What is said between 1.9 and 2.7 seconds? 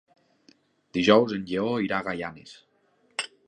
a Gaianes.